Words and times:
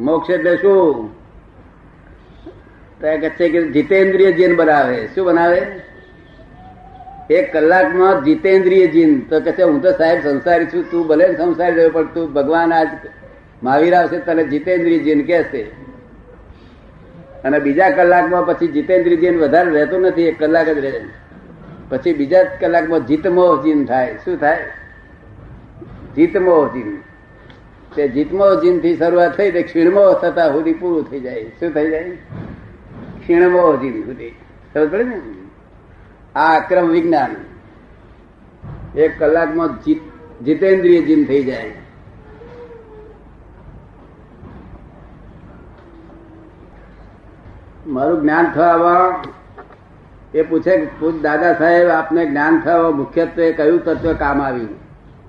મોક્ષ 0.00 0.30
એટલે 0.30 0.56
શું? 0.56 1.14
તો 3.00 3.20
કહે 3.20 3.28
છે 3.28 3.48
કે 3.48 3.70
જીતેન્દ્રિય 3.70 4.32
જીન 4.32 4.56
બનાવે. 4.56 5.06
શું 5.14 5.26
બનાવે? 5.26 5.66
એક 7.30 7.52
કલાકમાં 7.52 8.24
જીતેન્દ્રિય 8.24 8.86
જીન. 8.86 9.20
તો 9.20 9.40
કહે 9.40 9.52
છે 9.52 9.62
હું 9.62 9.82
તો 9.82 9.90
સાહેબ 9.90 10.22
સંસારી 10.22 10.66
છું, 10.66 10.90
તું 10.90 11.06
ભલે 11.06 11.36
સંસારી 11.36 11.74
રહ્યો, 11.74 11.90
પણ 11.90 12.06
તું 12.06 12.32
ભગવાન 12.32 12.72
આજ 12.72 12.88
મહાવીર 13.62 13.94
આવશે, 13.94 14.18
તને 14.18 14.44
જીતેન્દ્રિય 14.44 14.98
જીન 14.98 15.26
કહેશે. 15.26 15.62
અને 17.44 17.58
બીજા 17.58 17.90
કલાકમાં 17.90 18.46
પછી 18.46 18.66
જીતેન્દ્રિય 18.66 19.16
જીન 19.16 19.38
વધારે 19.38 19.70
રહેતું 19.70 20.00
નથી, 20.00 20.22
એક 20.22 20.38
કલાક 20.38 20.66
જ 20.66 20.78
રહે. 20.78 21.00
પછી 21.88 22.12
બીજા 22.12 22.44
કલાકમાં 22.44 23.06
જીતમોહ 23.06 23.62
જીન 23.62 23.84
થાય. 23.84 24.14
શું 24.24 24.36
થાય? 24.36 24.58
જીતમોહ 26.16 26.68
જીન. 26.68 27.13
તે 27.94 28.08
જીતમો 28.08 28.60
જીનથી 28.60 28.96
શરૂઆત 28.96 29.36
થઈ 29.36 29.50
તે 29.50 29.62
ક્ષીણમો 29.62 30.12
થતા 30.12 30.52
સુધી 30.52 30.72
પૂરું 30.72 31.10
થઈ 31.10 31.20
જાય. 31.20 31.44
શું 31.44 31.70
થઈ 31.70 31.90
જાય? 31.90 32.10
ક્ષીણમો 33.20 33.76
જીન 33.76 34.02
સુધી. 34.02 34.30
ખબર 34.74 34.86
પડે 34.86 35.04
ને? 35.04 35.22
આ 36.34 36.60
અક્રમ 36.60 36.88
વિજ્ઞાન. 36.88 37.36
એક 38.98 39.18
કલાકમાં 39.18 39.68
જીત, 39.68 40.00
જીતેન્દ્રિય 40.44 41.02
જીન 41.02 41.24
થઈ 41.24 41.44
જાય. 41.44 41.72
મારું 47.86 48.20
જ્ઞાન 48.22 48.52
થવા 48.54 49.22
એ 50.34 50.42
પૂછે 50.42 50.86
પૂછ 50.98 51.12
દાદા 51.22 51.54
સાહેબ, 51.54 51.88
આપને 51.88 52.26
જ્ઞાન 52.26 52.60
થવા 52.60 52.90
મુખ્યત્વે 52.90 53.52
કયું 53.52 53.84
તત્વ 53.84 54.12
કામ 54.12 54.42
આવ્યું? 54.42 54.68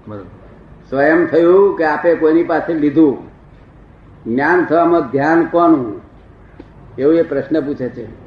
બરોબર. 0.08 0.45
સ્વયં 0.90 1.26
થયું 1.26 1.78
કે 1.78 1.84
આપે 1.84 2.16
કોઈની 2.16 2.44
પાસે 2.44 2.74
લીધું. 2.74 3.18
જ્ઞાન 4.26 4.66
થવામાં 4.66 5.02
ધ્યાન 5.02 5.46
કોનું? 5.46 6.02
એવું 6.98 7.16
એ 7.16 7.22
પ્રશ્ન 7.22 7.62
પૂછે 7.62 7.90
છે. 7.90 8.26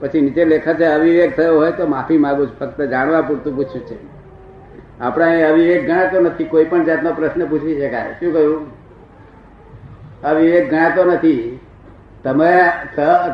પછી 0.00 0.20
નીચે 0.20 0.44
લેખે 0.44 0.74
છે 0.74 0.84
અવિવેક 0.84 1.36
થયો 1.36 1.56
હોય 1.56 1.72
તો 1.72 1.86
માફી 1.86 2.18
માગું 2.18 2.46
છું, 2.46 2.58
ફક્ત 2.58 2.82
જાણવા 2.82 3.20
પૂરતું 3.20 3.56
પૂછ્યું 3.56 3.86
છે. 3.86 3.96
આપણે 5.00 5.40
એ 5.40 5.44
અવિવેક 5.44 5.86
ગણાતો 5.86 6.20
નથી, 6.20 6.44
કોઈ 6.44 6.64
પણ 6.64 6.84
જાતનો 6.84 7.12
પ્રશ્ન 7.12 7.46
પૂછી 7.46 7.80
શકાય. 7.80 8.12
શું 8.12 8.32
કહ્યું? 8.32 8.66
અવિવેક 10.22 10.70
ગણાતો 10.70 11.04
નથી. 11.04 11.60
તમે 12.24 12.62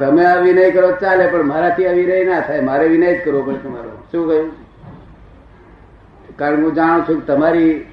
તમે 0.00 0.24
અવિનય 0.24 0.70
કરો 0.70 0.90
ચાલે, 1.00 1.26
પણ 1.26 1.42
મારાથી 1.42 1.86
અવિનય 1.86 2.24
ના 2.24 2.40
થાય. 2.40 2.60
મારે 2.60 2.88
વિનય 2.88 3.14
જ 3.14 3.24
કરવો 3.24 3.42
પડે 3.42 3.56
તમારો. 3.56 3.90
શું 4.12 4.28
કહ્યું? 4.28 4.52
કારણ 6.36 6.62
હું 6.62 6.74
જાણું 6.74 7.02
છું 7.02 7.20
કે 7.20 7.26
તમારી 7.26 7.86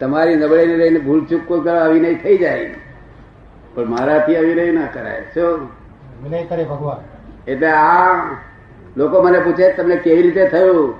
તમારી 0.00 0.36
નબળાઈને 0.36 0.76
લઈને 0.76 0.98
ભૂલ 0.98 1.24
ચૂક 1.24 1.40
કોઈ 1.46 1.60
કરવા 1.60 1.86
નહીં 1.86 2.22
થઈ 2.22 2.36
જાય. 2.38 2.74
પણ 3.74 3.86
મારાથી 3.86 4.36
અવિનય 4.36 4.72
ના 4.72 4.86
કરાય. 4.86 5.20
શું? 5.34 5.58
વિનય 6.22 6.44
કરે 6.44 6.64
ભગવાન. 6.64 7.20
એટલે 7.50 7.66
આ 7.66 8.14
લોકો 8.96 9.22
મને 9.22 9.38
પૂછે 9.38 9.72
તમને 9.72 9.96
કેવી 9.96 10.22
રીતે 10.22 10.48
થયું? 10.48 10.94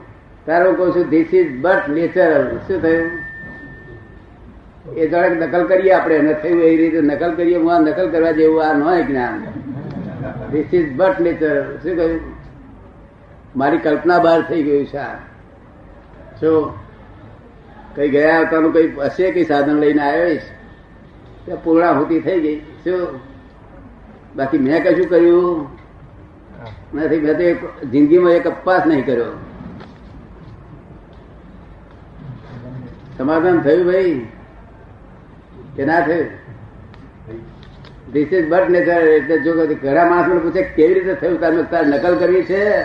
ત્યારે 0.44 0.68
હું 0.68 0.76
કહું 0.76 0.92
છું 0.92 1.10
ધીસ 1.10 1.34
ઇઝ 1.34 1.60
બટ 1.60 1.88
નેચરલ 1.88 2.58
શું 2.68 2.82
થયું? 2.82 3.10
એ 4.96 5.08
જરાક 5.08 5.32
નકલ 5.32 5.66
કરીએ 5.66 5.92
આપણે. 5.92 6.18
ન 6.18 6.32
થયું 6.32 6.62
એ 6.62 6.76
રીતે 6.76 7.00
નકલ 7.00 7.34
કરીએ. 7.34 7.56
હું 7.56 7.76
આ 7.76 7.78
નકલ 7.78 8.10
કરવા 8.10 8.30
જેવું 8.30 8.66
આ 8.66 8.72
ન 8.72 9.02
જ્ઞાન. 9.02 9.46
ધીસ 10.50 10.74
ઇઝ 10.74 10.96
બટ 10.96 11.20
નેચરલ 11.20 11.62
શું 11.62 11.96
કહ્યું? 11.96 12.20
મારી 13.56 13.78
કલ્પના 13.78 14.18
બહાર 14.18 14.42
થઈ 14.42 14.62
ગયું 14.62 14.86
છે 14.86 14.96
આ. 14.96 15.14
શું? 16.40 16.89
કઈ 17.94 18.08
ગયા 18.08 18.38
આવતાનું 18.38 18.72
કઈ 18.72 18.88
હશે, 18.88 19.30
કઈ 19.30 19.44
સાધન 19.44 19.76
લઈને 19.76 20.02
આવ્યો 20.02 21.56
પૂર્ણાહુતિ 21.64 22.20
થઈ 22.20 22.40
ગઈ. 22.40 22.60
શું? 22.60 23.20
બાકી 24.36 24.58
મેં 24.58 24.84
કશું 24.84 25.08
કર્યું? 25.08 25.68
નથી, 26.94 27.20
મેં 27.20 27.38
તો 27.38 27.68
જિંદગીમાં 27.86 28.32
એક 28.32 28.46
અપવાસ 28.46 28.86
નહીં 28.86 29.06
કર્યો. 29.06 29.32
સમાધાન 33.18 33.60
થયું 33.60 33.86
ભાઈ? 33.86 34.26
કે 35.76 35.84
ના 35.84 36.00
થયું? 36.00 36.26
ધીસ 38.12 38.32
ઇઝ 38.32 38.48
બટ 38.48 38.70
નેચર 38.70 39.00
એટલે 39.00 39.38
જો 39.38 39.66
ઘણા 39.74 40.04
માણસ 40.04 40.42
પૂછે, 40.42 40.62
કેવી 40.62 40.94
રીતે 40.94 41.14
થયું? 41.14 41.40
તમે 41.40 41.62
તાર 41.62 41.86
નકલ 41.86 42.14
કરવી 42.18 42.42
છે? 42.42 42.80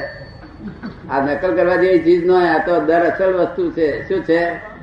આ 1.09 1.25
નકલ 1.25 1.55
કરવા 1.55 1.75
જેવી 1.75 1.99
ચીજ 1.99 2.25
ન 2.25 2.31
આ 2.31 2.57
તો 2.65 2.79
દર 2.85 3.01
અસલ 3.01 3.33
વસ્તુ 3.33 3.71
છે. 3.71 4.07
શું 4.07 4.23
છે? 4.23 4.74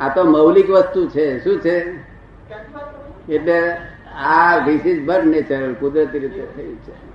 આ 0.00 0.08
તો 0.08 0.24
મૌલિક 0.24 0.70
વસ્તુ 0.70 1.08
છે. 1.08 1.44
શું 1.44 1.60
છે? 1.60 1.76
એટલે 3.28 3.76
આ 4.14 4.58
ધીસ 4.58 4.86
ઇઝ 4.86 5.04
બર્ડ 5.04 5.26
નેચર 5.26 5.72
કુદરતી 5.72 6.18
રીતે 6.18 6.46
થયું 6.56 6.76
છે. 6.76 7.08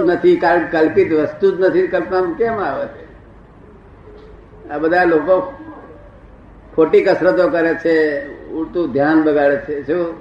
નથી, 0.00 0.36
કારણ 0.36 0.68
કલ્પિત 0.68 1.12
વસ્તુ 1.12 1.56
જ 1.56 1.60
નથી 1.60 1.86
કલ્પના 1.86 2.34
કેમ 2.38 2.58
આવે 2.58 2.86
છે 2.86 3.08
આ 4.70 4.78
બધા 4.78 5.04
લોકો 5.04 5.52
ખોટી 6.76 7.04
કસરતો 7.04 7.48
કરે 7.48 7.74
છે, 7.74 8.26
ઉડતું 8.48 8.92
ધ્યાન 8.92 9.22
બગાડે 9.22 9.56
છે, 9.56 9.86
શું? 9.86 10.18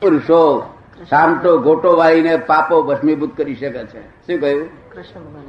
પુરુષો 0.00 0.74
સામટો 1.10 1.58
ગોટો 1.58 1.96
વાળીને 1.96 2.36
પાપો 2.36 2.82
ભસ્મીભૂત 2.82 3.36
કરી 3.36 3.54
શકે 3.54 3.84
છે. 3.84 4.00
શું 4.00 4.40
કહ્યું? 4.40 4.68
કૃષ્ણ 4.92 5.20
ભગવાન 5.20 5.42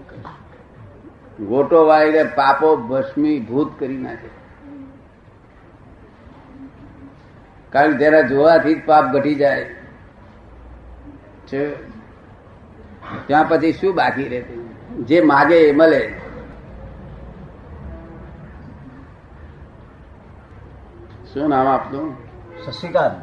ગોટો 1.40 1.85
વાળીને 1.85 2.23
પાપો 2.23 2.75
ભસ્મીભૂત 2.75 3.79
કરી 3.79 3.97
નાખે. 3.97 4.29
કારણ 7.69 7.91
કે 7.91 7.97
તેના 7.97 8.22
જોવાથી 8.22 8.75
જ 8.75 8.85
પાપ 8.85 9.06
ઘટી 9.06 9.35
જાય. 9.35 9.66
છે. 11.47 11.75
ત્યાં 13.28 13.50
પછી 13.50 13.74
શું 13.74 13.95
બાકી 13.95 14.24
રહે 14.24 14.41
જે 15.03 15.22
માગે 15.22 15.68
એ 15.68 15.72
મળે. 15.72 16.22
શું 21.34 21.50
નામ 21.50 21.68
આપનું? 21.68 22.16
શશિકાંત. 22.66 23.22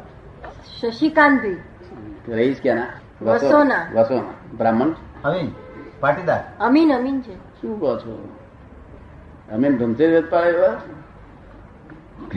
શશિકાંત 0.81 1.41
રહીશ 2.29 2.61
ક્યાંના? 2.61 2.87
વસોના. 3.21 3.85
વસોના. 3.93 4.55
બ્રાહ્મણ? 4.57 4.89
અમીન. 5.23 5.51
પાટીદાર. 5.99 6.43
અમીન 6.59 6.93
અમીન 6.93 7.21
છે. 7.21 7.52
શું 7.63 7.79
કહો 7.79 7.97
છો? 7.99 8.13
અમે 9.51 9.69
ધમચે 9.69 10.07
વેદ 10.13 10.29
પાડે 10.29 10.49
એવા? 10.49 10.71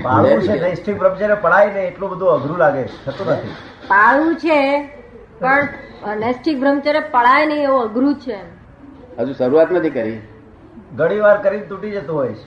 પાળવું 0.05 0.41
છે 0.41 0.59
ને 0.61 0.75
સ્ત્રી 0.75 0.95
બ્રહ્મચર્ય 0.95 1.37
પડાય 1.47 1.73
ને 1.73 1.83
એટલું 1.87 2.11
બધું 2.11 2.31
અઘરું 2.37 2.59
લાગે 2.59 2.83
થતું 3.05 3.27
નથી. 3.27 3.55
પાળું 3.89 4.37
છે 4.37 4.59
પણ 5.41 6.21
નૈષ્ઠિક 6.25 6.61
બ્રહ્મચર્ય 6.61 7.01
પડાય 7.01 7.47
નહીં 7.47 7.65
એવું 7.65 7.83
અઘરું 7.83 8.15
છે. 8.21 8.39
હજુ 9.19 9.33
શરૂઆત 9.33 9.71
નથી 9.73 9.91
કરી. 9.91 10.21
ઘણી 10.97 11.21
વાર 11.21 11.37
કરીને 11.43 11.67
તૂટી 11.67 11.93
જતું 11.97 12.17
હોય 12.17 12.33
છે. 12.33 12.47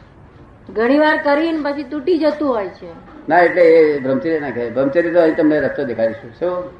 ઘણી 0.73 0.99
વાર 0.99 1.17
કરીને 1.17 1.59
પછી 1.63 1.83
તૂટી 1.83 2.19
જતું 2.19 2.47
હોય 2.47 2.69
છે. 2.69 2.91
ના 3.27 3.39
એટલે 3.39 3.61
એ 3.61 3.99
બ્રહ્મચર્ય 3.99 4.39
ના 4.39 4.51
કહે 4.51 4.69
બ્રહ્મચર્ય 4.69 5.13
તો 5.13 5.19
અહીં 5.21 5.35
તમને 5.35 5.57
રસ્તો 5.59 5.81
દેખાડીશું 5.85 6.31
શું 6.39 6.53
પુસ્તક 6.59 6.77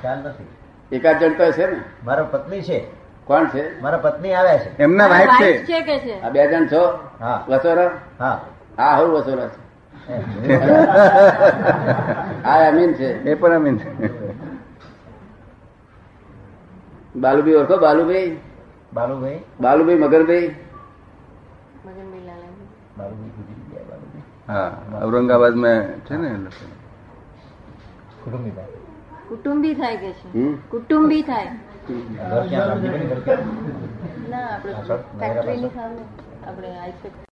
ખ્યાલ 0.00 0.18
નથી. 0.18 0.96
એકાદ 0.96 1.18
જણ 1.18 1.32
તો 1.32 1.52
છે 1.52 1.70
ને? 1.70 1.80
મારા 2.04 2.22
પત્ની 2.22 2.62
છે. 2.62 2.84
કોણ 3.24 3.46
છે? 3.46 3.80
મારા 3.80 3.98
પત્ની 3.98 4.34
આવ્યા 4.34 4.58
છે. 4.58 4.82
એમના 4.82 5.06
વાઈફ 5.06 5.28
છે. 5.28 5.50
Wife 5.50 5.66
છે 5.66 5.80
કે 5.80 5.98
છે? 5.98 6.22
આ 6.22 6.28
બે 6.28 6.46
જણ 6.46 6.66
છો? 6.66 6.98
વસોરા? 7.48 7.90
હા. 8.18 8.40
હા 8.78 8.96
હું 8.96 9.12
વસોરા 9.12 9.48
છે. 9.48 9.66
હા 12.46 12.68
અમીન 12.68 12.92
છે. 12.92 13.30
એ 13.30 13.34
પણ 13.34 13.54
અમીન 13.54 13.78
છે. 13.78 14.10
બાલુભાઈ 17.16 17.54
ઓળખો 17.54 17.76
બાલુભાઈ? 17.76 18.36
બાલુભાઈ? 18.94 19.40
બાલુભાઈ 19.60 19.94
મગરભાઈ 19.94 20.54
ગયા 22.56 23.84
બાલુભાઈ 23.88 24.22
હા 24.46 24.70
છે 26.04 26.16
ને 26.16 26.28
એ 26.28 26.36
લોકો. 26.36 26.64
કુટુંબી 28.24 29.74
થાય. 29.74 29.96
કે 29.96 30.10
છે? 30.12 30.56
કુટુંબી 30.70 31.22
થાય? 31.22 31.52
ના 34.30 34.46
આપણે 34.46 34.74
ફેક્ટરીની 35.20 35.70
સામે. 35.70 36.02
આપણે 36.46 36.68
આઈસેક 36.78 37.25